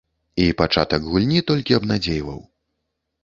[0.43, 2.39] І пачатак гульні толькі абнадзейваў.